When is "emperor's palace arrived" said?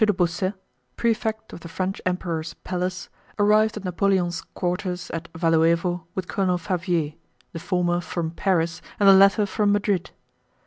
2.07-3.77